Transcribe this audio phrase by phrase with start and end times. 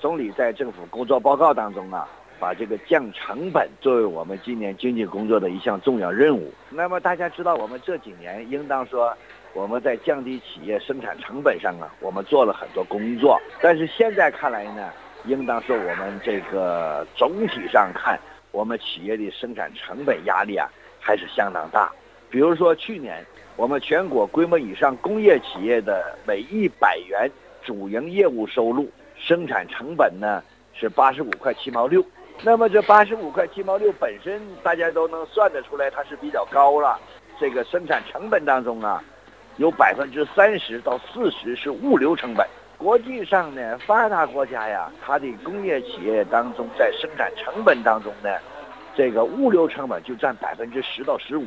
[0.00, 2.08] 总理在政府工作报告当中啊，
[2.38, 6.52] 把这个降成本作为我们今年经济工作的一项重要任务。
[6.70, 9.12] 那么大家知道，我们这几年应当说
[9.54, 13.40] 我们在降低企业生产成本上啊，我们做了很多工作。
[13.60, 14.88] 但是现在看来呢，
[15.24, 18.16] 应当说我们这个总体上看，
[18.52, 20.68] 我们企业的生产成本压力啊
[21.00, 21.90] 还是相当大。
[22.30, 23.26] 比如说去年
[23.56, 27.28] 我们全国规模以上工业企业的每一百元
[27.64, 28.88] 主营业务收入。
[29.18, 30.42] 生产成本呢
[30.72, 32.04] 是八十五块七毛六，
[32.42, 36.98] 那么这八十五块七毛六本身大家都能算得出来，它是比较高了。
[37.40, 39.02] 这个生产成本当中啊，
[39.56, 42.46] 有百分之三十到四十是物流成本。
[42.76, 48.30] 国际上呢，发达国家呀，它的工业企业当中在生产成本当中呢，
[48.94, 51.44] 这个物流成本就占百分之十到十五。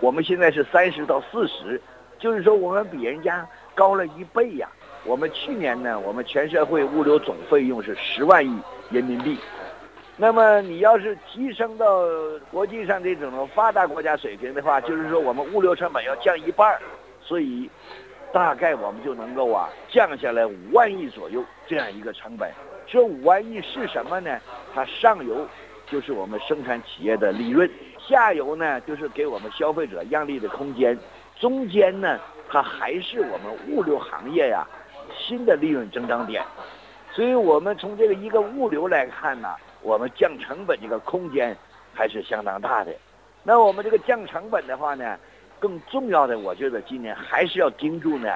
[0.00, 1.80] 我们现在是三十到四十，
[2.18, 4.68] 就是说我们比人家高了一倍呀。
[5.04, 8.58] 我们去年呢，我们全社会物流总费用是十万亿
[8.90, 9.38] 人民币。
[10.16, 12.04] 那么你要是提升到
[12.50, 16.78] 国际上这种发达国家水平的话，就是说我们物流成本要降一半
[17.20, 17.68] 所以
[18.32, 22.50] 大概我们就能够啊降下来五万亿左右这样一个成本。
[22.86, 24.38] 这五万亿是什么呢？
[24.72, 25.46] 它上游
[25.86, 30.96] 就是我们生产企业的利润，下游呢就是给我们消费者让利的空间，
[31.38, 34.64] 中间呢它还是我们物流行业呀。
[35.26, 36.44] 新的利润增长点，
[37.12, 41.56] 所以我们从这个一个物流来看呢，我们降成本这个空间
[41.94, 42.92] 还是相当大的。
[43.42, 45.18] 那我们这个降成本的话呢，
[45.58, 48.28] 更重要的，我觉得今年还是要盯住呢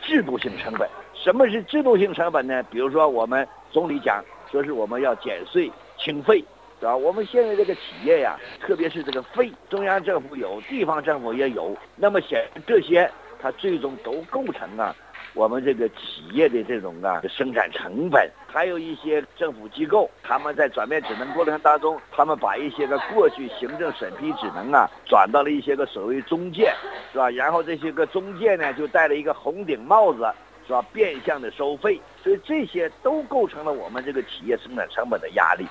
[0.00, 0.88] 制度性成本。
[1.14, 2.62] 什么是制度性成本呢？
[2.64, 6.44] 比如说我们总理讲说是我们要减税清费，
[6.80, 6.96] 是吧？
[6.96, 13.08] 我们现在这个企业呀，特别是这个费，中央政府有，地方政府也有，那么显这些
[13.40, 14.94] 它最终都构成啊。
[15.34, 26.70] 我们这个企业的这种啊生产成本，还有一些政府机构，他们在转变职能过程当中，他们把一些个过去行政审批职能啊，转到了一些个所谓中介，
[27.12, 27.30] 是吧？
[27.30, 30.30] 然后这些个中介呢，就戴了一个红顶帽子，
[30.66, 30.84] 是吧？
[30.92, 35.66] 变相的收费，所以这些都构成了我们这个企业生产成本的压力。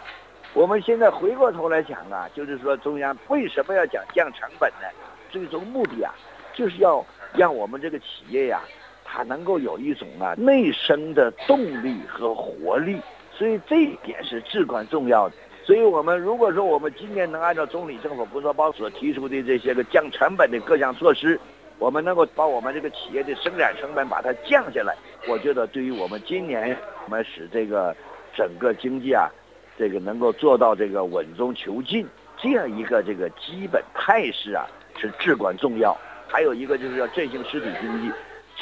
[0.53, 4.87] 我们现在回过头来讲啊，就是说中央为什么要讲降成本呢？
[5.29, 6.11] 最终目的啊，
[6.55, 8.59] 就是要让我们这个企业呀。
[9.13, 12.97] 它能够有一种啊内生的动力和活力，
[13.33, 15.35] 所以这一点是至关重要的。
[15.65, 21.37] 所以我们如果说我们今年能按照总理政府工作报所提出的这些个降成本的各项措施，
[21.77, 24.95] 我们能够把我们这个企业的生产成本把它降下来，
[25.27, 27.93] 我觉得对于我们今年我们使这个
[28.33, 29.29] 整个经济啊，
[29.77, 32.07] 这个能够做到这个稳中求进
[32.37, 34.65] 这样一个这个基本态势啊，
[34.97, 35.93] 是至关重要。
[36.29, 38.09] 还有一个就是要振兴实体经济。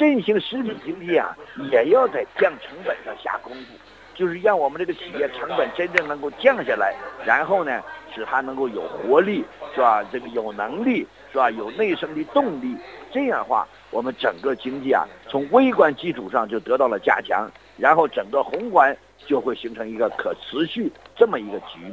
[0.00, 1.36] 振兴实体经济啊，
[1.70, 3.74] 也要在降成本上下功夫，
[4.14, 6.94] 就是让我们这个企业成本真正能够降下来，
[7.26, 7.82] 然后呢，
[8.14, 9.44] 使它能够有活力，
[9.74, 10.02] 是吧？
[10.10, 11.50] 这个有能力，是吧？
[11.50, 12.74] 有内生的动力，
[13.12, 17.46] 这样的话，我们整个经济啊，从微观基础上就得到了加强，
[17.76, 18.96] 然后整个宏观
[19.26, 21.88] 就会形成一个可持续这么一个局面。